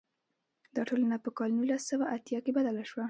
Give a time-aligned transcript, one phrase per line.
[0.75, 2.99] دا ټولنه په کال نولس سوه اتیا کې بدله شوه.